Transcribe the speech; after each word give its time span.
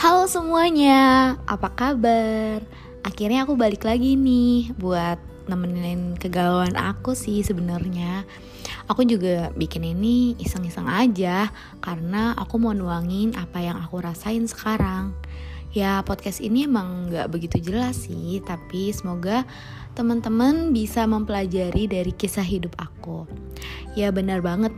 Halo 0.00 0.24
semuanya, 0.24 1.36
apa 1.44 1.76
kabar? 1.76 2.64
Akhirnya 3.04 3.44
aku 3.44 3.52
balik 3.52 3.84
lagi 3.84 4.16
nih 4.16 4.72
buat 4.80 5.20
nemenin 5.44 6.16
kegalauan 6.16 6.72
aku 6.72 7.12
sih 7.12 7.44
sebenarnya. 7.44 8.24
Aku 8.88 9.04
juga 9.04 9.52
bikin 9.60 9.84
ini 9.84 10.40
iseng-iseng 10.40 10.88
aja 10.88 11.52
karena 11.84 12.32
aku 12.32 12.56
mau 12.56 12.72
nuangin 12.72 13.36
apa 13.36 13.60
yang 13.60 13.76
aku 13.76 14.00
rasain 14.00 14.48
sekarang. 14.48 15.12
Ya 15.76 16.00
podcast 16.00 16.40
ini 16.40 16.64
emang 16.64 17.12
gak 17.12 17.28
begitu 17.28 17.60
jelas 17.60 18.08
sih, 18.08 18.40
tapi 18.40 18.96
semoga 18.96 19.44
teman-teman 19.92 20.72
bisa 20.72 21.04
mempelajari 21.04 21.84
dari 21.84 22.16
kisah 22.16 22.48
hidup 22.48 22.72
aku. 22.80 23.28
Ya 24.00 24.08
benar 24.08 24.40
banget, 24.40 24.72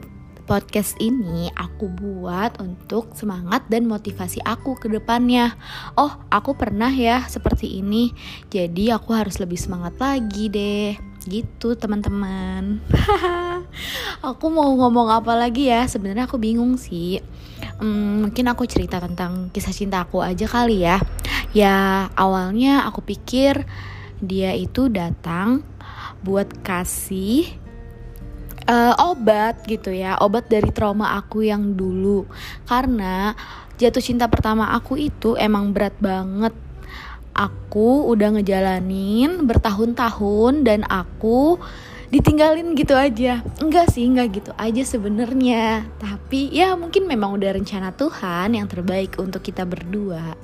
podcast 0.44 0.98
ini 0.98 1.48
aku 1.54 1.86
buat 1.88 2.58
untuk 2.58 3.14
semangat 3.14 3.66
dan 3.70 3.86
motivasi 3.86 4.42
aku 4.42 4.74
ke 4.76 4.90
depannya. 4.90 5.54
Oh, 5.94 6.10
aku 6.28 6.58
pernah 6.58 6.90
ya 6.90 7.24
seperti 7.30 7.78
ini. 7.80 8.10
Jadi 8.50 8.90
aku 8.90 9.14
harus 9.14 9.38
lebih 9.38 9.56
semangat 9.56 9.96
lagi 10.02 10.50
deh. 10.50 10.98
Gitu, 11.22 11.78
teman-teman. 11.78 12.82
aku 14.28 14.46
mau 14.50 14.68
ngomong 14.74 15.08
apa 15.14 15.38
lagi 15.38 15.70
ya? 15.70 15.86
Sebenarnya 15.86 16.26
aku 16.26 16.36
bingung 16.36 16.74
sih. 16.74 17.22
Hmm, 17.78 18.26
mungkin 18.26 18.50
aku 18.50 18.66
cerita 18.66 18.98
tentang 18.98 19.50
kisah 19.54 19.74
cinta 19.74 20.02
aku 20.02 20.18
aja 20.20 20.46
kali 20.50 20.82
ya. 20.82 20.98
Ya, 21.54 22.10
awalnya 22.18 22.84
aku 22.88 23.04
pikir 23.06 23.62
dia 24.22 24.54
itu 24.54 24.86
datang 24.90 25.66
buat 26.22 26.46
kasih 26.62 27.61
uh, 28.72 28.94
obat 29.12 29.60
gitu 29.68 29.92
ya 29.92 30.16
obat 30.24 30.48
dari 30.48 30.72
trauma 30.72 31.12
aku 31.20 31.44
yang 31.44 31.76
dulu. 31.76 32.24
Karena 32.64 33.36
jatuh 33.76 34.00
cinta 34.00 34.26
pertama 34.32 34.72
aku 34.72 34.96
itu 34.96 35.36
emang 35.36 35.76
berat 35.76 35.94
banget. 36.00 36.56
Aku 37.32 38.12
udah 38.12 38.36
ngejalanin 38.36 39.48
bertahun-tahun 39.48 40.68
dan 40.68 40.84
aku 40.84 41.56
ditinggalin 42.12 42.76
gitu 42.76 42.92
aja. 42.92 43.40
Enggak 43.56 43.88
sih 43.88 44.04
enggak 44.04 44.36
gitu 44.36 44.52
aja 44.60 44.82
sebenarnya. 44.84 45.88
Tapi 45.96 46.52
ya 46.52 46.76
mungkin 46.76 47.08
memang 47.08 47.40
udah 47.40 47.56
rencana 47.56 47.96
Tuhan 47.96 48.52
yang 48.52 48.68
terbaik 48.68 49.16
untuk 49.16 49.40
kita 49.40 49.64
berdua. 49.64 50.36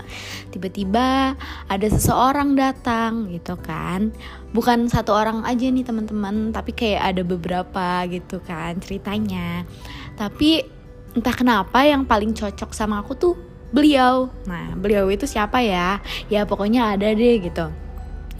Tiba-tiba 0.48 1.36
ada 1.68 1.86
seseorang 1.92 2.56
datang 2.56 3.28
gitu 3.28 3.60
kan. 3.60 4.16
Bukan 4.56 4.88
satu 4.88 5.12
orang 5.12 5.44
aja 5.44 5.68
nih 5.68 5.84
teman-teman 5.84 6.56
tapi 6.56 6.72
kayak 6.72 7.12
ada 7.14 7.22
beberapa 7.22 8.08
gitu 8.08 8.40
kan 8.40 8.80
ceritanya. 8.80 9.68
Tapi 10.16 10.64
entah 11.12 11.36
kenapa 11.36 11.84
yang 11.84 12.08
paling 12.08 12.32
cocok 12.32 12.72
sama 12.72 13.04
aku 13.04 13.12
tuh 13.12 13.34
beliau. 13.76 14.32
Nah 14.48 14.72
beliau 14.72 15.12
itu 15.12 15.28
siapa 15.28 15.60
ya? 15.60 16.00
Ya 16.32 16.48
pokoknya 16.48 16.96
ada 16.96 17.12
deh 17.12 17.36
gitu 17.44 17.87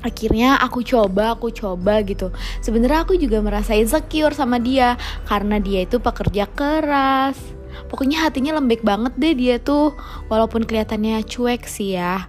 akhirnya 0.03 0.59
aku 0.63 0.83
coba 0.87 1.35
aku 1.35 1.51
coba 1.51 2.03
gitu. 2.07 2.31
Sebenarnya 2.63 3.03
aku 3.05 3.19
juga 3.19 3.43
merasa 3.43 3.75
insecure 3.75 4.35
sama 4.35 4.63
dia 4.63 4.95
karena 5.27 5.59
dia 5.59 5.85
itu 5.85 5.99
pekerja 5.99 6.47
keras. 6.47 7.39
Pokoknya 7.89 8.27
hatinya 8.27 8.59
lembek 8.59 8.83
banget 8.83 9.15
deh 9.17 9.35
dia 9.35 9.57
tuh 9.63 9.95
walaupun 10.27 10.67
kelihatannya 10.67 11.23
cuek 11.27 11.67
sih 11.67 11.99
ya. 11.99 12.27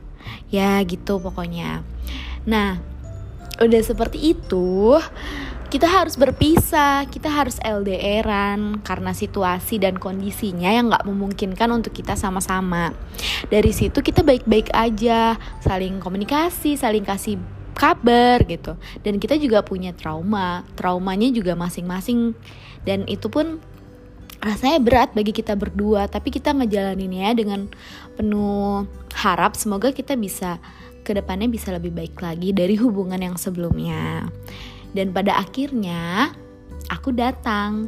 Ya 0.50 0.82
gitu 0.86 1.22
pokoknya. 1.22 1.82
Nah 2.46 2.82
udah 3.60 3.82
seperti 3.84 4.34
itu 4.34 4.96
kita 5.70 5.86
harus 5.86 6.18
berpisah, 6.18 7.06
kita 7.06 7.30
harus 7.30 7.62
LDRan 7.62 8.82
karena 8.82 9.14
situasi 9.14 9.78
dan 9.78 10.02
kondisinya 10.02 10.74
yang 10.74 10.90
nggak 10.90 11.06
memungkinkan 11.06 11.70
untuk 11.70 11.94
kita 11.94 12.18
sama-sama. 12.18 12.90
Dari 13.54 13.70
situ 13.70 14.02
kita 14.02 14.26
baik-baik 14.26 14.74
aja, 14.74 15.38
saling 15.62 16.02
komunikasi, 16.02 16.74
saling 16.74 17.06
kasih 17.06 17.38
kabar 17.80 18.44
gitu. 18.44 18.76
Dan 19.00 19.24
kita 19.24 19.40
juga 19.40 19.64
punya 19.64 19.96
trauma 19.96 20.68
traumanya 20.76 21.32
juga 21.32 21.56
masing-masing. 21.56 22.36
Dan 22.84 23.08
itu 23.08 23.32
pun 23.32 23.64
rasanya 24.40 24.80
berat 24.80 25.12
bagi 25.12 25.36
kita 25.36 25.52
berdua 25.52 26.08
tapi 26.08 26.32
kita 26.32 26.52
ngejalaninnya 26.52 27.32
dengan 27.40 27.72
penuh 28.20 28.84
harap. 29.16 29.56
Semoga 29.56 29.96
kita 29.96 30.20
bisa 30.20 30.60
ke 31.08 31.16
depannya 31.16 31.48
bisa 31.48 31.72
lebih 31.72 31.96
baik 31.96 32.20
lagi 32.20 32.52
dari 32.52 32.76
hubungan 32.76 33.24
yang 33.24 33.40
sebelumnya. 33.40 34.28
Dan 34.92 35.16
pada 35.16 35.40
akhirnya 35.40 36.36
aku 36.92 37.16
datang 37.16 37.88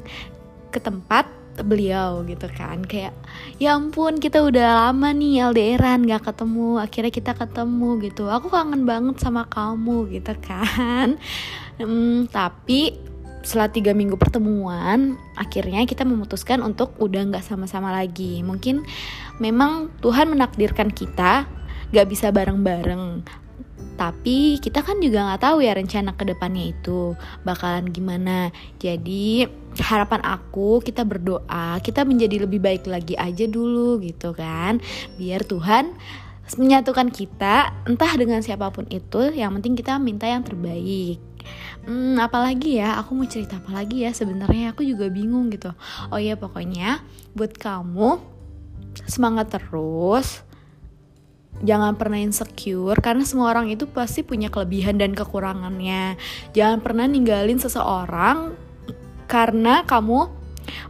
ke 0.72 0.79
tempat 0.79 1.41
beliau 1.66 2.22
gitu 2.26 2.48
kan. 2.52 2.82
Kayak 2.86 3.14
ya 3.58 3.78
ampun 3.78 4.18
kita 4.18 4.42
udah 4.42 4.90
lama 4.90 5.10
nih 5.14 5.50
LDRan 5.52 6.08
gak 6.08 6.34
ketemu 6.34 6.82
akhirnya 6.82 7.12
kita 7.14 7.32
ketemu 7.34 7.90
gitu. 8.06 8.30
Aku 8.30 8.48
kangen 8.50 8.84
banget 8.84 9.22
sama 9.22 9.46
kamu 9.50 10.10
gitu 10.22 10.34
kan. 10.42 11.18
Hmm, 11.82 12.30
tapi 12.30 12.94
setelah 13.42 13.74
tiga 13.74 13.92
minggu 13.98 14.22
pertemuan 14.22 15.18
akhirnya 15.34 15.82
kita 15.90 16.06
memutuskan 16.06 16.62
untuk 16.62 16.94
udah 17.02 17.26
nggak 17.34 17.46
sama-sama 17.46 17.90
lagi. 17.90 18.46
Mungkin 18.46 18.86
memang 19.42 19.90
Tuhan 20.00 20.30
menakdirkan 20.30 20.94
kita 20.94 21.50
gak 21.92 22.08
bisa 22.08 22.32
bareng-bareng 22.32 23.26
tapi 23.96 24.58
kita 24.58 24.81
kan 24.81 24.97
juga 24.97 25.28
nggak 25.30 25.42
tahu 25.42 25.62
ya 25.62 25.78
rencana 25.78 26.18
ke 26.18 26.24
depannya 26.25 26.74
itu 26.74 27.14
bakalan 27.46 27.90
gimana. 27.90 28.50
Jadi 28.81 29.46
harapan 29.78 30.22
aku 30.25 30.81
kita 30.84 31.06
berdoa 31.08 31.80
kita 31.80 32.03
menjadi 32.03 32.44
lebih 32.44 32.59
baik 32.59 32.90
lagi 32.90 33.14
aja 33.16 33.46
dulu 33.46 34.02
gitu 34.02 34.34
kan. 34.34 34.81
Biar 35.16 35.46
Tuhan 35.46 35.94
menyatukan 36.58 37.14
kita 37.14 37.86
entah 37.88 38.14
dengan 38.20 38.44
siapa 38.44 38.74
pun 38.75 38.84
itu 38.91 39.31
yang 39.31 39.56
penting 39.59 39.80
kita 39.80 39.96
minta 40.02 40.28
yang 40.28 40.44
terbaik. 40.44 41.22
Hmm, 41.81 42.22
apalagi 42.22 42.78
ya, 42.78 43.02
aku 43.02 43.18
mau 43.18 43.25
cerita 43.25 43.58
apa 43.58 43.74
lagi 43.74 44.06
ya? 44.06 44.14
Sebenarnya 44.14 44.75
aku 44.75 44.86
juga 44.86 45.09
bingung 45.09 45.50
gitu. 45.50 45.74
Oh 46.14 46.22
ya 46.22 46.38
pokoknya 46.38 47.02
buat 47.34 47.58
kamu 47.58 48.22
semangat 49.09 49.50
terus, 49.50 50.46
jangan 51.60 51.94
pernah 52.00 52.18
insecure 52.18 52.98
karena 53.04 53.28
semua 53.28 53.52
orang 53.52 53.70
itu 53.70 53.86
pasti 53.86 54.24
punya 54.24 54.48
kelebihan 54.48 54.98
dan 54.98 55.12
kekurangannya. 55.12 56.16
Jangan 56.56 56.80
pernah 56.80 57.06
ninggalin 57.06 57.60
seseorang 57.60 58.56
karena 59.28 59.84
kamu 59.84 60.42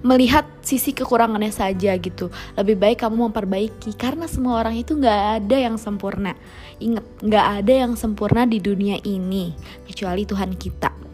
melihat 0.01 0.45
sisi 0.61 0.91
kekurangannya 0.91 1.51
saja 1.51 1.95
gitu. 1.97 2.29
Lebih 2.57 2.75
baik 2.77 2.97
kamu 3.03 3.29
memperbaiki 3.29 3.95
karena 3.95 4.25
semua 4.27 4.61
orang 4.61 4.77
itu 4.79 4.97
nggak 4.97 5.21
ada 5.41 5.57
yang 5.57 5.75
sempurna. 5.75 6.33
Ingat, 6.81 7.05
nggak 7.21 7.47
ada 7.61 7.73
yang 7.85 7.93
sempurna 7.93 8.49
di 8.49 8.57
dunia 8.57 8.97
ini 9.05 9.53
kecuali 9.85 10.25
Tuhan 10.25 10.57
kita. 10.57 11.10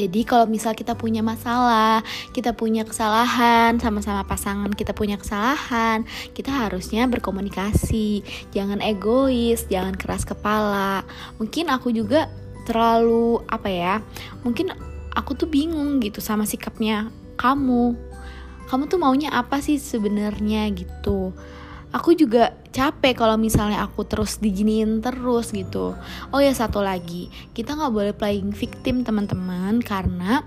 Jadi 0.00 0.24
kalau 0.24 0.48
misal 0.48 0.72
kita 0.72 0.96
punya 0.96 1.20
masalah, 1.20 2.00
kita 2.32 2.56
punya 2.56 2.88
kesalahan 2.88 3.76
sama-sama 3.76 4.24
pasangan 4.24 4.72
kita 4.72 4.96
punya 4.96 5.20
kesalahan, 5.20 6.08
kita 6.32 6.48
harusnya 6.48 7.04
berkomunikasi, 7.04 8.24
jangan 8.48 8.80
egois, 8.80 9.68
jangan 9.68 9.92
keras 9.92 10.24
kepala. 10.24 11.04
Mungkin 11.36 11.68
aku 11.68 11.92
juga 11.92 12.32
terlalu 12.64 13.44
apa 13.44 13.68
ya? 13.68 13.94
Mungkin 14.40 14.72
aku 15.12 15.36
tuh 15.36 15.52
bingung 15.52 16.00
gitu 16.00 16.24
sama 16.24 16.48
sikapnya 16.48 17.12
kamu. 17.36 17.92
Kamu 18.72 18.88
tuh 18.88 18.96
maunya 19.02 19.28
apa 19.36 19.60
sih 19.60 19.76
sebenarnya 19.76 20.64
gitu? 20.72 21.36
Aku 21.90 22.14
juga 22.14 22.54
capek 22.70 23.18
kalau 23.18 23.34
misalnya 23.34 23.82
aku 23.82 24.06
terus 24.06 24.38
diginiin 24.38 25.02
terus 25.02 25.50
gitu. 25.50 25.94
Oh 26.30 26.40
ya 26.40 26.54
satu 26.54 26.82
lagi. 26.82 27.28
Kita 27.54 27.74
nggak 27.74 27.92
boleh 27.92 28.14
playing 28.14 28.54
victim 28.54 29.02
teman-teman 29.02 29.82
karena 29.82 30.46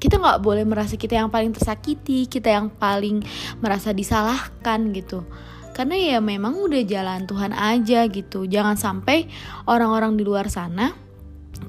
kita 0.00 0.16
nggak 0.16 0.40
boleh 0.40 0.64
merasa 0.64 0.96
kita 0.96 1.20
yang 1.20 1.28
paling 1.28 1.52
tersakiti 1.52 2.24
kita 2.24 2.48
yang 2.50 2.72
paling 2.72 3.22
merasa 3.60 3.94
disalahkan 3.94 4.90
gitu. 4.96 5.22
Karena 5.70 5.96
ya 5.96 6.18
memang 6.18 6.58
udah 6.58 6.82
jalan 6.82 7.24
Tuhan 7.24 7.54
aja 7.54 8.04
gitu. 8.10 8.44
Jangan 8.44 8.74
sampai 8.74 9.30
orang-orang 9.70 10.18
di 10.18 10.26
luar 10.26 10.50
sana 10.50 10.92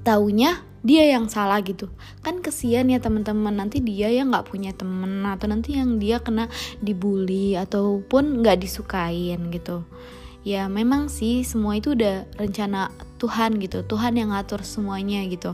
taunya 0.01 0.70
dia 0.81 1.05
yang 1.05 1.29
salah 1.29 1.61
gitu. 1.61 1.89
Kan 2.25 2.41
kesian 2.41 2.89
ya 2.89 2.97
teman-teman 2.97 3.53
nanti 3.53 3.81
dia 3.81 4.09
yang 4.09 4.33
nggak 4.33 4.49
punya 4.49 4.73
temen 4.73 5.25
atau 5.25 5.45
nanti 5.49 5.77
yang 5.77 6.01
dia 6.01 6.21
kena 6.21 6.49
dibully 6.81 7.53
ataupun 7.57 8.41
nggak 8.41 8.61
disukain 8.61 9.53
gitu 9.53 9.85
ya 10.41 10.65
memang 10.65 11.05
sih 11.05 11.45
semua 11.45 11.77
itu 11.77 11.93
udah 11.93 12.25
rencana 12.37 12.89
Tuhan 13.21 13.61
gitu. 13.61 13.85
Tuhan 13.85 14.17
yang 14.17 14.33
ngatur 14.33 14.65
semuanya 14.65 15.21
gitu. 15.29 15.53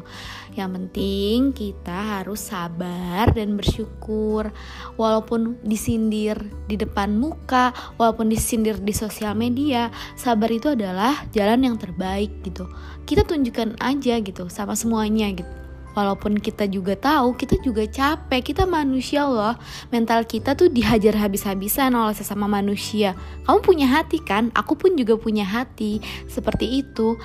Yang 0.56 0.70
penting 0.80 1.38
kita 1.52 2.24
harus 2.24 2.48
sabar 2.48 3.28
dan 3.36 3.60
bersyukur. 3.60 4.56
Walaupun 4.96 5.60
disindir 5.68 6.40
di 6.72 6.80
depan 6.80 7.20
muka 7.20 7.76
walaupun 8.00 8.32
disindir 8.32 8.80
di 8.80 8.96
sosial 8.96 9.36
media 9.36 9.92
sabar 10.16 10.48
itu 10.48 10.72
adalah 10.72 11.28
jalan 11.36 11.68
yang 11.68 11.76
terbaik 11.76 12.32
gitu. 12.48 12.72
Kita 13.04 13.28
tunjukkan 13.28 13.84
aja 13.84 14.20
gitu 14.24 14.48
sama 14.48 14.80
semuanya 14.80 15.28
gitu 15.36 15.67
walaupun 15.98 16.38
kita 16.38 16.70
juga 16.70 16.94
tahu 16.94 17.34
kita 17.34 17.58
juga 17.66 17.90
capek. 17.90 18.54
Kita 18.54 18.70
manusia 18.70 19.26
loh 19.26 19.58
mental 19.90 20.22
kita 20.30 20.54
tuh 20.54 20.70
dihajar 20.70 21.18
habis-habisan 21.18 21.98
oleh 21.98 22.14
sesama 22.14 22.46
manusia. 22.46 23.18
Kamu 23.50 23.66
punya 23.66 23.90
hati 23.90 24.22
kan? 24.22 24.54
Aku 24.54 24.78
pun 24.78 24.94
juga 24.94 25.18
punya 25.18 25.42
hati. 25.42 25.98
Seperti 26.30 26.86
itu. 26.86 27.18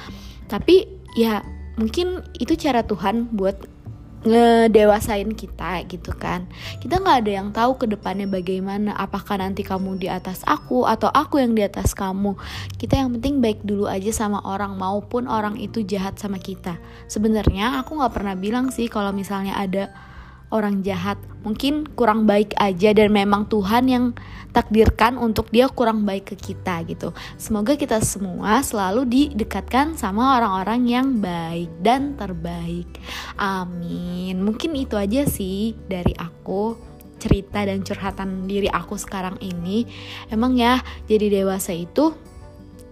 Tapi 0.49 0.89
ya 1.13 1.45
mungkin 1.77 2.25
itu 2.41 2.57
cara 2.57 2.81
Tuhan 2.81 3.29
buat 3.37 3.82
ngedewasain 4.23 5.35
kita 5.35 5.83
gitu 5.91 6.15
kan. 6.15 6.47
Kita 6.79 7.03
nggak 7.03 7.17
ada 7.27 7.33
yang 7.43 7.49
tahu 7.51 7.79
ke 7.79 7.87
depannya 7.91 8.31
bagaimana 8.31 8.95
apakah 8.95 9.39
nanti 9.43 9.67
kamu 9.67 9.99
di 9.99 10.07
atas 10.07 10.47
aku 10.47 10.87
atau 10.87 11.11
aku 11.11 11.43
yang 11.43 11.59
di 11.59 11.63
atas 11.67 11.93
kamu. 11.93 12.39
Kita 12.79 13.03
yang 13.03 13.19
penting 13.19 13.43
baik 13.43 13.67
dulu 13.67 13.91
aja 13.91 14.11
sama 14.15 14.39
orang 14.47 14.79
maupun 14.79 15.27
orang 15.27 15.59
itu 15.59 15.83
jahat 15.83 16.19
sama 16.23 16.39
kita. 16.39 16.79
Sebenarnya 17.11 17.83
aku 17.83 17.99
nggak 17.99 18.15
pernah 18.15 18.35
bilang 18.39 18.71
sih 18.71 18.87
kalau 18.87 19.11
misalnya 19.11 19.59
ada 19.59 19.91
orang 20.53 20.85
jahat. 20.85 21.17
Mungkin 21.43 21.91
kurang 21.99 22.29
baik 22.29 22.55
aja 22.61 22.95
dan 22.95 23.11
memang 23.11 23.51
Tuhan 23.51 23.91
yang 23.91 24.05
takdirkan 24.53 25.17
untuk 25.17 25.49
dia 25.49 25.67
kurang 25.67 26.05
baik 26.05 26.37
ke 26.37 26.53
kita 26.53 26.85
gitu. 26.87 27.17
Semoga 27.41 27.75
kita 27.75 27.99
semua 28.05 28.61
selalu 28.61 29.09
didekatkan 29.09 29.97
sama 29.97 30.39
orang-orang 30.39 30.81
yang 30.87 31.09
baik 31.19 31.73
dan 31.81 32.15
terbaik. 32.15 32.87
Amin. 33.41 34.39
Mungkin 34.45 34.77
itu 34.77 34.95
aja 34.95 35.25
sih 35.25 35.75
dari 35.89 36.13
aku 36.15 36.77
cerita 37.17 37.65
dan 37.65 37.81
curhatan 37.87 38.45
diri 38.45 38.69
aku 38.69 39.01
sekarang 39.01 39.41
ini. 39.41 39.89
Emang 40.29 40.55
ya 40.55 40.85
jadi 41.09 41.43
dewasa 41.43 41.73
itu 41.73 42.13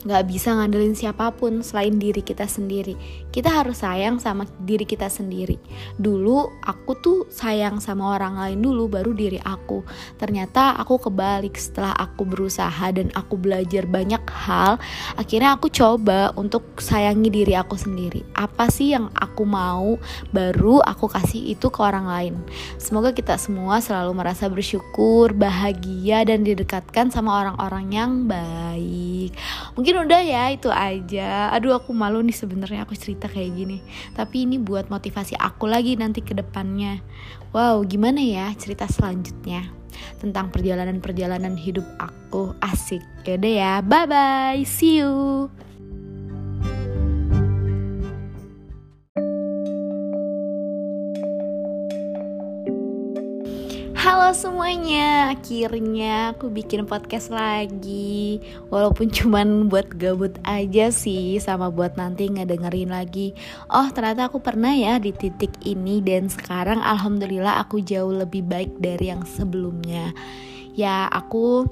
nggak 0.01 0.25
bisa 0.33 0.57
ngandelin 0.57 0.97
siapa 0.97 1.29
pun 1.37 1.61
selain 1.61 2.01
diri 2.01 2.25
kita 2.25 2.49
sendiri. 2.49 2.97
Kita 3.29 3.53
harus 3.53 3.85
sayang 3.85 4.17
sama 4.17 4.49
diri 4.65 4.89
kita 4.89 5.13
sendiri. 5.13 5.61
Dulu 6.01 6.65
aku 6.65 6.93
tuh 6.97 7.19
sayang 7.29 7.85
sama 7.85 8.17
orang 8.17 8.41
lain 8.41 8.65
dulu 8.65 8.89
baru 8.89 9.13
diri 9.13 9.37
aku. 9.45 9.85
Ternyata 10.17 10.81
aku 10.81 11.11
kebalik 11.11 11.53
setelah 11.61 11.93
aku 11.93 12.25
berusaha 12.25 12.89
dan 12.97 13.13
aku 13.13 13.37
belajar 13.37 13.85
banyak 13.85 14.25
hal, 14.25 14.81
akhirnya 15.21 15.61
aku 15.61 15.69
coba 15.69 16.33
untuk 16.33 16.81
sayangi 16.81 17.29
diri 17.29 17.53
aku 17.53 17.77
sendiri. 17.77 18.25
Apa 18.33 18.73
sih 18.73 18.97
yang 18.97 19.13
aku 19.13 19.45
mau 19.45 20.01
baru 20.33 20.81
aku 20.81 21.13
kasih 21.13 21.53
itu 21.53 21.69
ke 21.69 21.81
orang 21.85 22.09
lain. 22.09 22.35
Semoga 22.81 23.13
kita 23.13 23.37
semua 23.37 23.85
selalu 23.85 24.17
merasa 24.17 24.49
bersyukur, 24.49 25.37
bahagia 25.37 26.25
dan 26.25 26.41
didekatkan 26.41 27.13
sama 27.13 27.45
orang-orang 27.45 27.87
yang 27.93 28.13
baik. 28.25 29.37
Mungkin 29.77 29.90
mungkin 29.91 30.07
udah 30.07 30.23
ya 30.23 30.45
itu 30.55 30.71
aja. 30.71 31.51
Aduh 31.51 31.75
aku 31.75 31.91
malu 31.91 32.23
nih 32.23 32.31
sebenarnya 32.31 32.87
aku 32.87 32.95
cerita 32.95 33.27
kayak 33.27 33.59
gini. 33.59 33.83
Tapi 34.15 34.47
ini 34.47 34.55
buat 34.63 34.87
motivasi 34.87 35.35
aku 35.35 35.67
lagi 35.67 35.99
nanti 35.99 36.23
ke 36.23 36.31
depannya. 36.31 37.03
Wow 37.51 37.83
gimana 37.83 38.23
ya 38.23 38.55
cerita 38.55 38.87
selanjutnya 38.87 39.67
tentang 40.23 40.55
perjalanan-perjalanan 40.55 41.59
hidup 41.59 41.83
aku? 41.99 42.55
Asik. 42.63 43.03
Yaudah 43.27 43.51
ya 43.51 43.73
bye 43.83 44.07
bye 44.07 44.63
see 44.63 45.03
you 45.03 45.51
Semuanya, 54.31 55.35
akhirnya 55.35 56.31
aku 56.31 56.55
bikin 56.55 56.87
podcast 56.87 57.35
lagi. 57.35 58.39
Walaupun 58.71 59.11
cuman 59.17 59.67
buat 59.67 59.91
gabut 59.99 60.39
aja 60.47 60.95
sih 60.95 61.43
Sama 61.43 61.67
buat 61.67 61.99
nanti 61.99 62.31
ngedengerin 62.31 62.95
lagi. 62.95 63.35
Oh 63.67 63.91
ternyata 63.91 64.31
aku 64.31 64.39
pernah 64.39 64.71
ya 64.71 65.03
di 65.03 65.11
titik 65.11 65.51
ini 65.67 65.99
Dan 65.99 66.31
sekarang 66.31 66.79
alhamdulillah 66.79 67.59
aku 67.59 67.83
jauh 67.83 68.15
lebih 68.15 68.47
baik 68.47 68.79
dari 68.79 69.11
yang 69.11 69.27
sebelumnya. 69.27 70.15
Ya 70.79 71.11
aku 71.11 71.67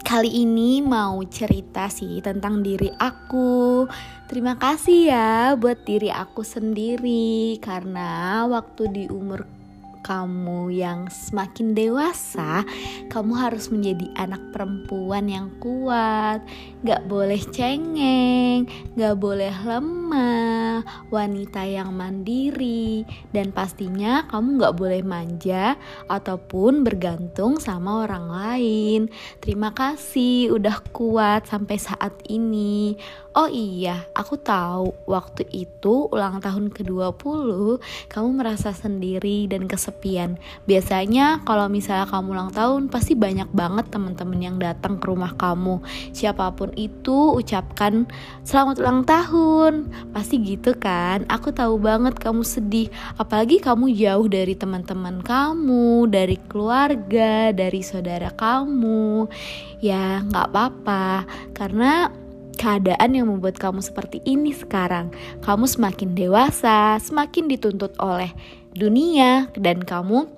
kali 0.00 0.40
ini 0.40 0.80
mau 0.80 1.20
cerita 1.28 1.92
sih 1.92 2.24
tentang 2.24 2.64
diri 2.64 2.88
aku. 2.96 3.84
Terima 4.24 4.56
kasih 4.56 5.00
ya 5.12 5.52
buat 5.52 5.84
diri 5.84 6.08
aku 6.08 6.40
sendiri 6.48 7.60
Karena 7.60 8.48
waktu 8.48 8.88
di 8.88 9.04
umur 9.12 9.59
kamu 10.00 10.72
yang 10.72 11.06
semakin 11.12 11.76
dewasa, 11.76 12.64
kamu 13.12 13.32
harus 13.36 13.68
menjadi 13.68 14.08
anak 14.16 14.40
perempuan 14.52 15.28
yang 15.28 15.48
kuat, 15.60 16.40
gak 16.82 17.04
boleh 17.06 17.40
cengeng, 17.52 18.64
gak 18.96 19.16
boleh 19.20 19.52
lemah, 19.64 20.82
wanita 21.12 21.62
yang 21.68 21.92
mandiri, 21.92 23.04
dan 23.30 23.52
pastinya 23.52 24.24
kamu 24.28 24.60
gak 24.60 24.76
boleh 24.76 25.02
manja 25.04 25.76
ataupun 26.08 26.82
bergantung 26.82 27.60
sama 27.60 28.08
orang 28.08 28.26
lain. 28.32 29.00
Terima 29.38 29.70
kasih 29.76 30.56
udah 30.56 30.80
kuat 30.96 31.46
sampai 31.46 31.76
saat 31.76 32.16
ini. 32.26 32.96
Oh 33.30 33.46
iya, 33.46 34.10
aku 34.10 34.34
tahu 34.42 34.90
waktu 35.06 35.46
itu 35.54 36.10
ulang 36.10 36.42
tahun 36.42 36.74
ke-20 36.74 37.78
kamu 38.10 38.28
merasa 38.34 38.74
sendiri 38.74 39.46
dan 39.46 39.70
kesepian. 39.70 40.34
Biasanya 40.66 41.38
kalau 41.46 41.70
misalnya 41.70 42.10
kamu 42.10 42.26
ulang 42.34 42.50
tahun 42.50 42.90
pasti 42.90 43.14
banyak 43.14 43.46
banget 43.54 43.86
teman-teman 43.94 44.40
yang 44.42 44.58
datang 44.58 44.98
ke 44.98 45.06
rumah 45.06 45.38
kamu. 45.38 45.78
Siapa 46.10 46.58
pun 46.58 46.74
itu 46.74 47.38
ucapkan 47.38 48.10
selamat 48.42 48.82
ulang 48.82 49.06
tahun. 49.06 49.86
Pasti 50.10 50.42
gitu 50.42 50.74
kan? 50.74 51.22
Aku 51.30 51.54
tahu 51.54 51.78
banget 51.78 52.18
kamu 52.18 52.42
sedih, 52.42 52.90
apalagi 53.14 53.62
kamu 53.62 53.94
jauh 53.94 54.26
dari 54.26 54.58
teman-teman 54.58 55.22
kamu, 55.22 56.10
dari 56.10 56.34
keluarga, 56.50 57.54
dari 57.54 57.78
saudara 57.86 58.34
kamu. 58.34 59.30
Ya, 59.78 60.26
nggak 60.26 60.50
apa-apa 60.50 61.30
karena 61.54 62.10
keadaan 62.60 63.16
yang 63.16 63.32
membuat 63.32 63.56
kamu 63.56 63.80
seperti 63.80 64.20
ini 64.28 64.52
sekarang. 64.52 65.08
Kamu 65.40 65.64
semakin 65.64 66.12
dewasa, 66.12 67.00
semakin 67.00 67.48
dituntut 67.48 67.96
oleh 67.96 68.28
dunia, 68.76 69.48
dan 69.56 69.80
kamu 69.80 70.28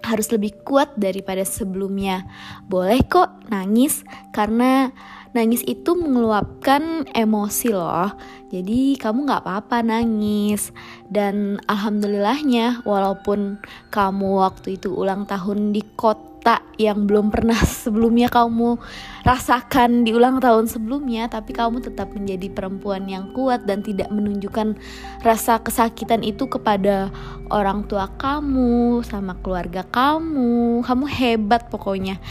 harus 0.00 0.32
lebih 0.32 0.56
kuat 0.64 0.96
daripada 0.96 1.44
sebelumnya. 1.44 2.24
Boleh 2.64 3.04
kok 3.04 3.28
nangis, 3.52 4.08
karena 4.32 4.88
nangis 5.36 5.60
itu 5.68 5.92
mengeluapkan 5.92 7.04
emosi 7.12 7.68
loh. 7.76 8.16
Jadi 8.48 8.96
kamu 8.96 9.28
gak 9.28 9.44
apa-apa 9.44 9.84
nangis. 9.84 10.72
Dan 11.12 11.60
alhamdulillahnya, 11.68 12.88
walaupun 12.88 13.60
kamu 13.92 14.28
waktu 14.40 14.80
itu 14.80 14.96
ulang 14.96 15.28
tahun 15.28 15.76
di 15.76 15.84
kota 15.92 16.35
kota 16.46 16.62
yang 16.78 17.10
belum 17.10 17.34
pernah 17.34 17.58
sebelumnya 17.82 18.30
kamu 18.30 18.78
rasakan 19.26 20.06
di 20.06 20.14
ulang 20.14 20.38
tahun 20.38 20.70
sebelumnya, 20.70 21.26
tapi 21.26 21.50
kamu 21.50 21.82
tetap 21.82 22.14
menjadi 22.14 22.46
perempuan 22.54 23.02
yang 23.10 23.34
kuat 23.34 23.66
dan 23.66 23.82
tidak 23.82 24.06
menunjukkan 24.14 24.78
rasa 25.26 25.58
kesakitan 25.58 26.22
itu 26.22 26.46
kepada 26.46 27.10
orang 27.50 27.82
tua 27.90 28.06
kamu, 28.14 29.02
sama 29.02 29.34
keluarga 29.42 29.82
kamu. 29.82 30.86
Kamu 30.86 31.04
hebat 31.10 31.66
pokoknya. 31.66 32.22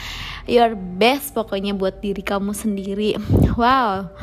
Your 0.48 0.80
best 0.80 1.36
pokoknya 1.36 1.76
buat 1.76 2.00
diri 2.00 2.24
kamu 2.24 2.56
sendiri. 2.56 3.20
Wow. 3.60 4.16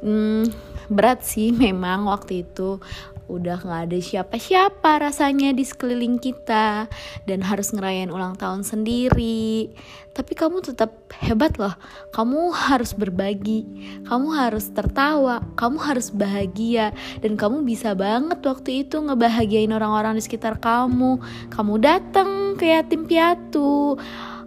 Hmm, 0.00 0.48
berat 0.88 1.28
sih 1.28 1.52
memang 1.52 2.08
waktu 2.08 2.48
itu 2.48 2.80
udah 3.26 3.58
nggak 3.62 3.82
ada 3.90 3.98
siapa-siapa 3.98 5.02
rasanya 5.02 5.50
di 5.50 5.66
sekeliling 5.66 6.22
kita 6.22 6.86
dan 7.26 7.38
harus 7.42 7.74
ngerayain 7.74 8.10
ulang 8.10 8.38
tahun 8.38 8.62
sendiri. 8.62 9.70
Tapi 10.16 10.32
kamu 10.32 10.64
tetap 10.64 10.96
hebat 11.20 11.60
loh. 11.60 11.76
Kamu 12.16 12.48
harus 12.54 12.96
berbagi. 12.96 13.68
Kamu 14.08 14.32
harus 14.32 14.72
tertawa. 14.72 15.44
Kamu 15.60 15.76
harus 15.76 16.08
bahagia. 16.08 16.96
Dan 17.20 17.36
kamu 17.36 17.68
bisa 17.68 17.92
banget 17.92 18.40
waktu 18.40 18.88
itu 18.88 18.96
ngebahagiain 18.96 19.68
orang-orang 19.76 20.16
di 20.16 20.24
sekitar 20.24 20.56
kamu. 20.56 21.20
Kamu 21.52 21.74
datang 21.84 22.56
ke 22.56 22.72
yatim 22.72 23.04
piatu 23.04 24.00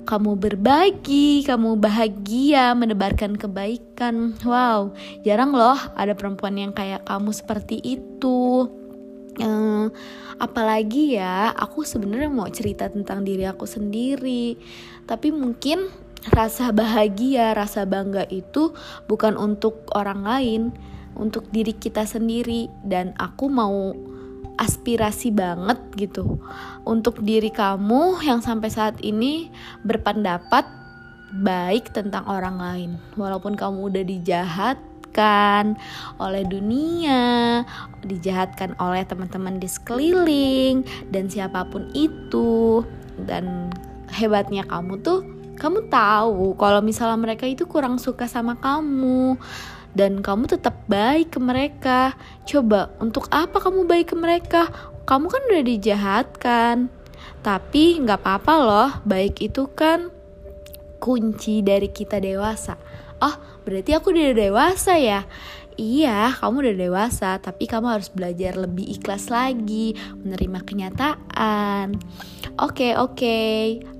kamu 0.10 0.42
berbagi, 0.42 1.46
kamu 1.46 1.78
bahagia, 1.78 2.74
menebarkan 2.74 3.38
kebaikan. 3.38 4.34
Wow, 4.42 4.98
jarang 5.22 5.54
loh 5.54 5.78
ada 5.94 6.18
perempuan 6.18 6.58
yang 6.58 6.74
kayak 6.74 7.06
kamu 7.06 7.30
seperti 7.30 7.78
itu. 7.78 8.66
Uh, 9.38 9.94
apalagi 10.42 11.14
ya, 11.22 11.54
aku 11.54 11.86
sebenarnya 11.86 12.34
mau 12.34 12.50
cerita 12.50 12.90
tentang 12.90 13.22
diri 13.22 13.46
aku 13.46 13.70
sendiri, 13.70 14.58
tapi 15.06 15.30
mungkin 15.30 15.94
rasa 16.34 16.74
bahagia, 16.74 17.54
rasa 17.54 17.86
bangga 17.86 18.26
itu 18.34 18.74
bukan 19.06 19.38
untuk 19.38 19.86
orang 19.94 20.26
lain, 20.26 20.62
untuk 21.14 21.46
diri 21.54 21.78
kita 21.78 22.10
sendiri, 22.10 22.66
dan 22.82 23.14
aku 23.22 23.46
mau 23.48 23.94
aspirasi 24.60 25.32
banget 25.32 25.80
gitu 25.96 26.40
untuk 26.84 27.24
diri 27.24 27.50
kamu 27.50 28.20
yang 28.24 28.44
sampai 28.44 28.68
saat 28.68 28.96
ini 29.00 29.48
berpendapat 29.88 30.68
baik 31.40 31.94
tentang 31.94 32.26
orang 32.26 32.58
lain 32.58 32.92
walaupun 33.16 33.54
kamu 33.56 33.94
udah 33.94 34.04
dijahat 34.04 34.78
dijahatkan 35.10 35.74
oleh 36.22 36.46
dunia, 36.46 37.66
dijahatkan 38.06 38.78
oleh 38.78 39.02
teman-teman 39.04 39.58
di 39.58 39.66
sekeliling 39.66 40.86
dan 41.10 41.26
siapa 41.28 41.66
pun 41.66 41.90
itu. 41.98 42.86
Dan 43.20 43.74
hebatnya 44.14 44.64
kamu 44.70 45.02
tuh 45.02 45.26
kamu 45.60 45.92
tahu 45.92 46.56
kalau 46.56 46.80
misalnya 46.80 47.20
mereka 47.20 47.44
itu 47.44 47.68
kurang 47.68 48.00
suka 48.00 48.32
sama 48.32 48.56
kamu 48.56 49.36
dan 49.98 50.22
kamu 50.22 50.46
tetap 50.50 50.76
baik 50.86 51.38
ke 51.38 51.40
mereka. 51.42 52.14
Coba, 52.46 52.94
untuk 53.02 53.26
apa 53.34 53.58
kamu 53.58 53.90
baik 53.90 54.14
ke 54.14 54.16
mereka? 54.18 54.62
Kamu 55.06 55.26
kan 55.30 55.42
udah 55.50 55.64
dijahatkan. 55.66 56.76
Tapi 57.40 58.04
nggak 58.04 58.20
apa-apa 58.20 58.54
loh, 58.60 58.90
baik 59.08 59.40
itu 59.42 59.72
kan 59.72 60.12
kunci 61.00 61.64
dari 61.64 61.90
kita 61.90 62.20
dewasa. 62.20 62.76
Oh, 63.20 63.36
berarti 63.64 63.96
aku 63.96 64.12
udah 64.12 64.36
dewasa 64.36 65.00
ya? 65.00 65.24
Iya, 65.80 66.36
kamu 66.36 66.60
udah 66.60 66.76
dewasa, 66.76 67.40
tapi 67.40 67.64
kamu 67.64 67.88
harus 67.88 68.12
belajar 68.12 68.60
lebih 68.60 69.00
ikhlas 69.00 69.32
lagi, 69.32 69.96
menerima 70.20 70.60
kenyataan. 70.68 71.96
Oke, 72.60 72.92
oke. 72.92 73.40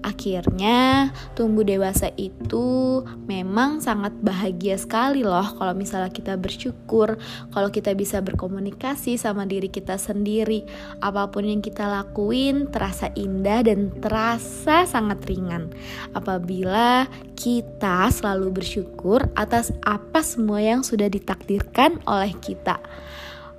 Akhirnya, 0.04 1.16
tumbuh 1.32 1.64
dewasa 1.64 2.12
itu 2.20 3.00
memang 3.24 3.80
sangat 3.80 4.12
bahagia 4.20 4.76
sekali 4.76 5.24
loh 5.24 5.56
kalau 5.56 5.72
misalnya 5.72 6.12
kita 6.12 6.36
bersyukur, 6.36 7.16
kalau 7.56 7.72
kita 7.72 7.96
bisa 7.96 8.20
berkomunikasi 8.20 9.16
sama 9.16 9.48
diri 9.48 9.72
kita 9.72 9.96
sendiri. 9.96 10.68
Apa 11.00 11.32
pun 11.32 11.48
yang 11.48 11.64
kita 11.64 11.88
lakuin 11.88 12.68
terasa 12.68 13.08
indah 13.16 13.64
dan 13.64 13.96
terasa 13.96 14.84
sangat 14.84 15.24
ringan. 15.24 15.72
Apabila 16.12 17.08
kita 17.40 18.12
selalu 18.12 18.60
bersyukur 18.60 19.24
atas 19.40 19.72
apa 19.88 20.20
semua 20.20 20.60
yang 20.60 20.84
sudah 20.84 21.08
ditakdirkan 21.08 22.04
oleh 22.04 22.36
kita. 22.44 22.84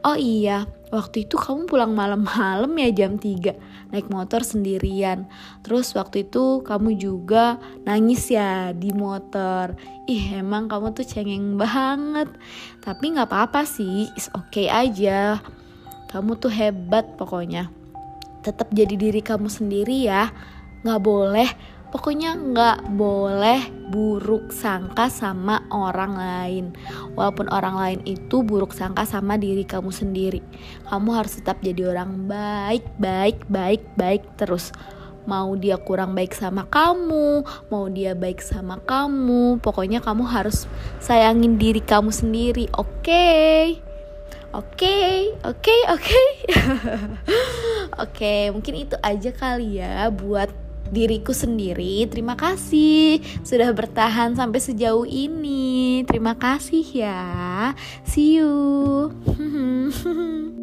Oh 0.04 0.16
iya, 0.21 0.69
waktu 0.92 1.25
itu 1.25 1.40
kamu 1.40 1.64
pulang 1.64 1.97
malam-malam 1.97 2.69
ya 2.76 2.92
jam 2.92 3.16
3 3.16 3.70
naik 3.91 4.11
motor 4.11 4.43
sendirian. 4.43 5.27
Terus 5.63 5.93
waktu 5.95 6.27
itu 6.27 6.63
kamu 6.67 6.99
juga 6.99 7.59
nangis 7.87 8.31
ya 8.31 8.75
di 8.75 8.91
motor. 8.95 9.75
Ih 10.07 10.41
emang 10.43 10.67
kamu 10.71 10.95
tuh 10.95 11.07
cengeng 11.07 11.59
banget. 11.59 12.31
Tapi 12.83 13.15
gak 13.15 13.31
apa-apa 13.31 13.67
sih, 13.67 14.11
is 14.15 14.31
okay 14.35 14.71
aja. 14.71 15.39
Kamu 16.11 16.39
tuh 16.39 16.51
hebat 16.51 17.15
pokoknya. 17.15 17.71
Tetap 18.43 18.73
jadi 18.73 18.97
diri 18.97 19.21
kamu 19.23 19.47
sendiri 19.47 20.09
ya. 20.09 20.33
Gak 20.83 21.03
boleh 21.05 21.51
Pokoknya 21.91 22.39
nggak 22.39 22.95
boleh 22.95 23.67
buruk 23.91 24.55
sangka 24.55 25.11
sama 25.11 25.67
orang 25.75 26.15
lain. 26.15 26.65
Walaupun 27.19 27.51
orang 27.51 27.75
lain 27.75 28.01
itu 28.07 28.47
buruk 28.47 28.71
sangka 28.71 29.03
sama 29.03 29.35
diri 29.35 29.67
kamu 29.67 29.91
sendiri. 29.91 30.39
Kamu 30.87 31.11
harus 31.11 31.43
tetap 31.43 31.59
jadi 31.59 31.91
orang 31.91 32.31
baik, 32.31 32.87
baik, 33.03 33.43
baik, 33.51 33.83
baik 33.99 34.23
terus. 34.39 34.71
Mau 35.27 35.53
dia 35.59 35.77
kurang 35.77 36.15
baik 36.15 36.33
sama 36.33 36.65
kamu, 36.71 37.45
mau 37.69 37.85
dia 37.91 38.17
baik 38.17 38.41
sama 38.41 38.81
kamu, 38.81 39.61
pokoknya 39.61 40.01
kamu 40.01 40.25
harus 40.25 40.65
sayangin 41.03 41.61
diri 41.61 41.83
kamu 41.85 42.09
sendiri, 42.09 42.71
oke? 42.73 43.05
Okay? 43.05 43.83
Oke, 44.51 44.83
okay, 44.83 45.15
oke, 45.47 45.63
okay, 45.63 45.81
oke. 45.95 46.03
Okay. 46.03 46.27
oke, 48.03 48.35
mungkin 48.51 48.75
itu 48.83 48.97
aja 48.99 49.31
kali 49.31 49.79
ya 49.79 50.11
buat 50.11 50.51
diriku 50.91 51.31
sendiri. 51.31 52.07
Terima 52.11 52.35
kasih 52.35 53.23
sudah 53.47 53.71
bertahan 53.71 54.35
sampai 54.35 54.61
sejauh 54.61 55.07
ini. 55.07 56.03
Terima 56.05 56.35
kasih 56.35 56.85
ya. 56.85 57.23
See 58.03 58.43
you. 58.43 59.15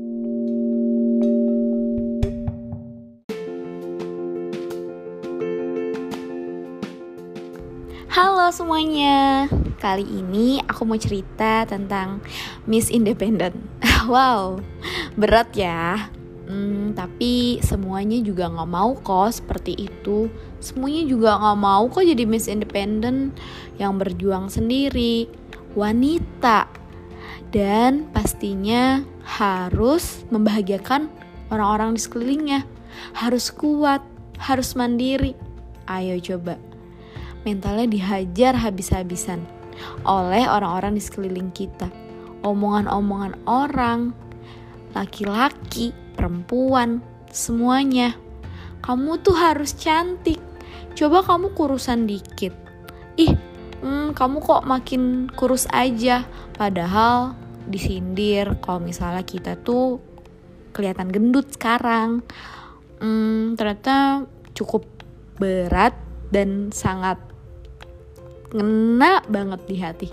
Halo 8.17 8.49
semuanya, 8.49 9.45
kali 9.77 10.01
ini 10.01 10.57
aku 10.65 10.89
mau 10.89 10.97
cerita 10.97 11.69
tentang 11.69 12.17
Miss 12.65 12.89
Independent. 12.89 13.53
wow, 14.09 14.57
berat 15.13 15.53
ya. 15.53 16.09
Hmm, 16.47 16.95
tapi 16.95 17.59
semuanya 17.59 18.23
juga 18.23 18.47
nggak 18.47 18.71
mau 18.71 18.95
kok 18.95 19.35
seperti 19.35 19.75
itu. 19.75 20.31
Semuanya 20.63 21.03
juga 21.03 21.35
nggak 21.35 21.59
mau 21.59 21.83
kok 21.91 22.07
jadi 22.07 22.23
Miss 22.23 22.47
Independent 22.47 23.35
yang 23.75 23.99
berjuang 23.99 24.47
sendiri, 24.47 25.27
wanita, 25.75 26.71
dan 27.51 28.07
pastinya 28.15 29.03
harus 29.27 30.23
membahagiakan 30.31 31.11
orang-orang 31.51 31.99
di 31.99 32.01
sekelilingnya. 32.01 32.63
Harus 33.11 33.51
kuat, 33.51 33.99
harus 34.39 34.71
mandiri. 34.79 35.35
Ayo 35.91 36.15
coba, 36.23 36.55
mentalnya 37.43 37.91
dihajar 37.91 38.55
habis-habisan 38.55 39.43
oleh 40.07 40.47
orang-orang 40.47 40.95
di 40.95 41.03
sekeliling 41.03 41.51
kita. 41.51 41.91
Omongan-omongan 42.47 43.35
orang, 43.43 44.15
laki-laki 44.95 45.91
perempuan, 46.17 47.05
semuanya. 47.29 48.17
Kamu 48.81 49.21
tuh 49.21 49.37
harus 49.37 49.77
cantik. 49.77 50.41
Coba 50.97 51.21
kamu 51.21 51.53
kurusan 51.53 52.09
dikit. 52.09 52.57
Ih, 53.21 53.37
hmm, 53.85 54.17
kamu 54.17 54.41
kok 54.41 54.65
makin 54.65 55.29
kurus 55.29 55.69
aja. 55.69 56.25
Padahal 56.57 57.37
disindir 57.69 58.57
kalau 58.57 58.81
misalnya 58.81 59.21
kita 59.21 59.53
tuh 59.61 60.01
kelihatan 60.73 61.13
gendut 61.13 61.53
sekarang. 61.53 62.25
Hmm, 62.97 63.53
ternyata 63.53 64.25
cukup 64.57 64.89
berat 65.37 65.93
dan 66.33 66.73
sangat 66.73 67.21
ngena 68.57 69.21
banget 69.29 69.61
di 69.69 69.75
hati. 69.77 70.09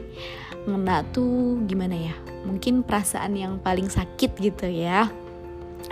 Ngena 0.68 1.00
tuh 1.08 1.64
gimana 1.64 1.96
ya? 1.96 2.14
Mungkin 2.44 2.84
perasaan 2.84 3.40
yang 3.40 3.56
paling 3.64 3.88
sakit 3.88 4.36
gitu 4.36 4.68
ya 4.68 5.23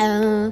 uh, 0.01 0.49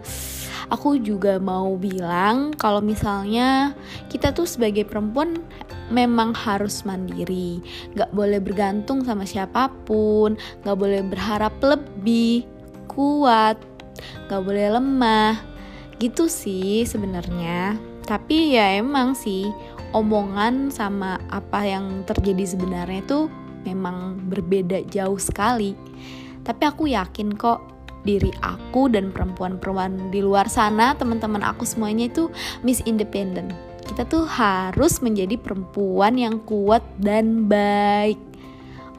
aku 0.73 1.01
juga 1.01 1.41
mau 1.41 1.77
bilang 1.77 2.53
kalau 2.57 2.83
misalnya 2.83 3.73
kita 4.13 4.33
tuh 4.35 4.45
sebagai 4.49 4.85
perempuan 4.85 5.41
memang 5.91 6.33
harus 6.33 6.87
mandiri. 6.87 7.61
Gak 7.99 8.15
boleh 8.15 8.39
bergantung 8.39 9.03
sama 9.05 9.27
siapa 9.27 9.69
pun. 9.85 10.39
Gak 10.65 10.79
boleh 10.79 11.03
berharap 11.05 11.59
lebih 11.61 12.47
kuat 12.91 13.59
Gak 14.31 14.43
boleh 14.47 14.73
lemah. 14.79 15.37
Gitu 16.01 16.31
sih 16.31 16.87
sebenarnya. 16.89 17.77
Tapi 18.07 18.57
ya 18.57 18.81
emang 18.81 19.13
sih 19.13 19.47
omongan 19.93 20.71
sama 20.71 21.19
apa 21.29 21.67
yang 21.67 22.07
terjadi 22.07 22.57
sebenarnya 22.57 23.03
itu 23.05 23.21
memang 23.67 24.17
berbeda 24.31 24.87
jauh 24.89 25.21
sekali. 25.21 25.77
Tapi 26.41 26.63
aku 26.65 26.89
yakin 26.89 27.37
kok 27.37 27.80
diri 28.05 28.33
aku 28.41 28.89
dan 28.89 29.13
perempuan-perempuan 29.13 30.09
di 30.09 30.21
luar 30.25 30.49
sana, 30.49 30.97
teman-teman 30.97 31.45
aku 31.45 31.69
semuanya 31.69 32.09
itu 32.09 32.33
Miss 32.65 32.81
Independent. 32.89 33.53
Kita 33.85 34.07
tuh 34.07 34.25
harus 34.25 35.03
menjadi 35.03 35.35
perempuan 35.41 36.15
yang 36.15 36.39
kuat 36.47 36.85
dan 37.01 37.51
baik. 37.51 38.21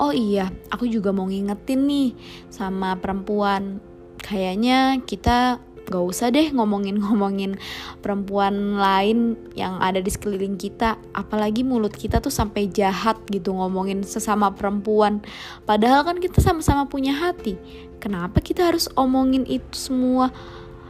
Oh 0.01 0.11
iya, 0.11 0.49
aku 0.73 0.89
juga 0.89 1.13
mau 1.13 1.29
ngingetin 1.29 1.85
nih 1.85 2.11
sama 2.49 2.97
perempuan. 2.97 3.77
Kayaknya 4.21 5.01
kita 5.05 5.61
gak 5.91 6.07
usah 6.07 6.31
deh 6.31 6.47
ngomongin-ngomongin 6.55 7.59
perempuan 7.99 8.79
lain 8.79 9.35
yang 9.59 9.75
ada 9.83 9.99
di 9.99 10.07
sekeliling 10.07 10.55
kita 10.55 10.95
apalagi 11.11 11.67
mulut 11.67 11.91
kita 11.91 12.23
tuh 12.23 12.31
sampai 12.31 12.71
jahat 12.71 13.19
gitu 13.27 13.51
ngomongin 13.51 13.99
sesama 14.07 14.55
perempuan 14.55 15.19
padahal 15.67 16.07
kan 16.07 16.23
kita 16.23 16.39
sama-sama 16.39 16.87
punya 16.87 17.11
hati 17.11 17.59
kenapa 18.01 18.41
kita 18.41 18.73
harus 18.73 18.89
omongin 18.97 19.45
itu 19.45 19.77
semua? 19.77 20.33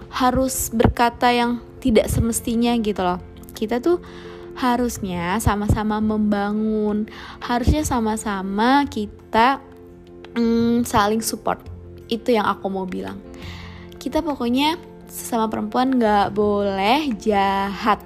Harus 0.08 0.72
berkata 0.72 1.28
yang 1.36 1.60
tidak 1.84 2.08
semestinya 2.08 2.72
gitu 2.80 3.04
loh. 3.04 3.20
Kita 3.52 3.84
tuh 3.84 4.00
harusnya 4.56 5.36
sama-sama 5.44 6.00
membangun. 6.00 7.12
Harusnya 7.44 7.84
sama-sama 7.84 8.88
kita 8.88 9.60
mm, 10.40 10.88
saling 10.88 11.20
support. 11.20 11.60
Itu 12.08 12.32
yang 12.32 12.48
aku 12.48 12.72
mau 12.72 12.88
bilang. 12.88 13.20
Kita 14.00 14.24
pokoknya 14.24 14.80
sesama 15.12 15.52
perempuan 15.52 16.00
gak 16.00 16.32
boleh 16.32 17.12
jahat. 17.20 18.00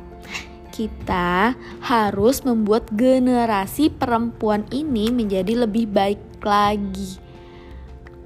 Kita 0.75 1.55
harus 1.79 2.43
membuat 2.43 2.91
generasi 2.91 3.87
perempuan 3.87 4.67
ini 4.75 5.07
menjadi 5.07 5.63
lebih 5.63 5.87
baik 5.87 6.43
lagi. 6.43 7.24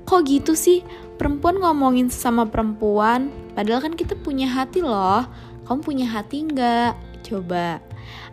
Kok 0.09 0.25
gitu 0.25 0.57
sih? 0.57 0.81
Perempuan 1.21 1.61
ngomongin 1.61 2.09
sesama 2.09 2.49
perempuan, 2.49 3.29
padahal 3.53 3.85
kan 3.85 3.93
kita 3.93 4.17
punya 4.17 4.49
hati 4.49 4.81
loh. 4.81 5.21
Kamu 5.69 5.85
punya 5.85 6.09
hati 6.09 6.49
nggak? 6.49 6.97
Coba, 7.21 7.77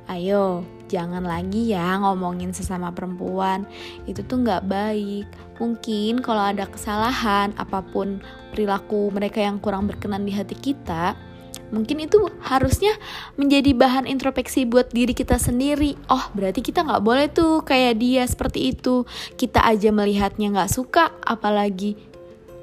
ayo 0.08 0.64
jangan 0.86 1.26
lagi 1.26 1.74
ya 1.74 1.98
ngomongin 1.98 2.54
sesama 2.54 2.94
perempuan 2.94 3.66
itu 4.06 4.22
tuh 4.22 4.38
nggak 4.38 4.70
baik 4.70 5.26
mungkin 5.58 6.22
kalau 6.22 6.54
ada 6.54 6.62
kesalahan 6.70 7.50
apa 7.58 7.82
pun 7.82 8.22
perilaku 8.54 9.10
mereka 9.10 9.42
yang 9.42 9.58
kurang 9.58 9.90
berkenan 9.90 10.22
di 10.22 10.30
hati 10.30 10.54
kita 10.54 11.18
mungkin 11.74 12.06
itu 12.06 12.30
harusnya 12.42 12.94
menjadi 13.34 13.74
bahan 13.74 14.06
introspeksi 14.06 14.66
buat 14.66 14.90
diri 14.94 15.12
kita 15.12 15.38
sendiri. 15.40 15.98
Oh 16.10 16.30
berarti 16.32 16.62
kita 16.62 16.86
nggak 16.86 17.02
boleh 17.02 17.26
tuh 17.30 17.62
kayak 17.66 17.98
dia 17.98 18.22
seperti 18.26 18.74
itu. 18.74 19.02
Kita 19.34 19.62
aja 19.66 19.90
melihatnya 19.90 20.52
nggak 20.52 20.72
suka 20.72 21.10
apalagi 21.22 21.98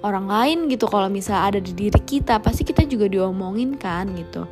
orang 0.04 0.28
lain 0.28 0.60
gitu. 0.72 0.88
Kalau 0.88 1.08
misal 1.08 1.40
ada 1.40 1.60
di 1.60 1.72
diri 1.72 2.00
kita 2.00 2.40
pasti 2.44 2.68
kita 2.68 2.84
juga 2.88 3.08
diomongin 3.08 3.76
kan 3.80 4.12
gitu. 4.16 4.48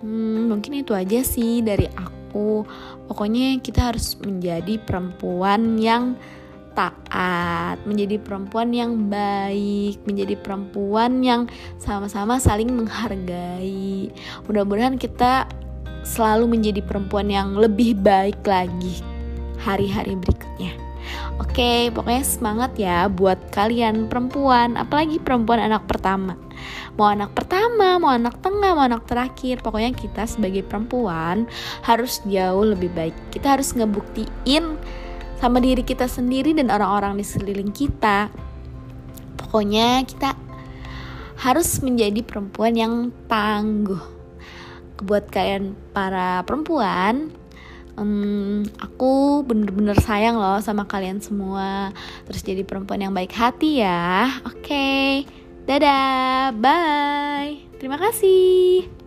Hmm, 0.00 0.48
mungkin 0.48 0.80
itu 0.80 0.96
aja 0.96 1.20
sih 1.22 1.60
dari 1.60 1.86
aku. 1.92 2.64
Pokoknya 3.10 3.58
kita 3.58 3.92
harus 3.92 4.14
menjadi 4.22 4.78
perempuan 4.80 5.76
yang 5.76 6.14
taat, 6.72 7.76
menjadi 7.84 8.16
perempuan 8.22 8.70
yang 8.70 9.10
baik, 9.10 10.00
menjadi 10.06 10.34
perempuan 10.38 11.20
yang 11.20 11.50
sama-sama 11.76 12.38
saling 12.38 12.70
menghargai. 12.70 14.10
Mudah-mudahan 14.46 14.96
kita 14.96 15.46
selalu 16.02 16.56
menjadi 16.58 16.80
perempuan 16.80 17.28
yang 17.28 17.58
lebih 17.58 17.98
baik 18.00 18.40
lagi 18.46 19.04
hari-hari 19.60 20.16
berikutnya. 20.16 20.72
Oke, 21.40 21.88
pokoknya 21.96 22.24
semangat 22.24 22.72
ya 22.76 23.08
buat 23.08 23.40
kalian 23.50 24.06
perempuan, 24.12 24.76
apalagi 24.76 25.16
perempuan 25.16 25.58
anak 25.58 25.88
pertama. 25.88 26.36
Mau 27.00 27.08
anak 27.08 27.32
pertama, 27.32 27.96
mau 27.96 28.12
anak 28.12 28.36
tengah, 28.44 28.76
mau 28.76 28.84
anak 28.84 29.08
terakhir, 29.08 29.64
pokoknya 29.64 29.96
kita 29.96 30.28
sebagai 30.28 30.60
perempuan 30.68 31.48
harus 31.80 32.20
jauh 32.28 32.68
lebih 32.68 32.92
baik. 32.92 33.16
Kita 33.32 33.56
harus 33.56 33.72
ngebuktiin 33.72 34.76
sama 35.40 35.58
diri 35.58 35.80
kita 35.80 36.04
sendiri 36.04 36.52
dan 36.52 36.68
orang-orang 36.68 37.16
di 37.16 37.24
sekeliling 37.24 37.72
kita. 37.72 38.28
Pokoknya 39.40 40.04
kita 40.04 40.36
harus 41.40 41.80
menjadi 41.80 42.20
perempuan 42.20 42.76
yang 42.76 42.94
tangguh. 43.24 44.04
Buat 45.00 45.32
kalian 45.32 45.72
para 45.96 46.44
perempuan, 46.44 47.32
um, 48.00 48.64
aku 48.80 49.44
bener-bener 49.44 49.96
sayang 50.00 50.40
loh 50.40 50.58
sama 50.64 50.88
kalian 50.88 51.20
semua 51.20 51.92
terus 52.24 52.40
jadi 52.40 52.64
perempuan 52.64 53.04
yang 53.04 53.12
baik 53.12 53.36
hati 53.36 53.84
ya 53.84 54.40
oke 54.48 54.64
okay. 54.64 55.28
dadah 55.68 56.56
bye 56.56 57.60
terima 57.76 58.00
kasih 58.00 58.99